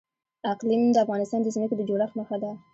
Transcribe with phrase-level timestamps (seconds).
[0.51, 2.51] اقلیم د افغانستان د ځمکې د جوړښت نښه ده.